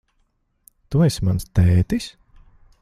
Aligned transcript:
Tu 0.95 1.03
esi 1.09 1.27
mans 1.29 1.47
tētis? 1.61 2.11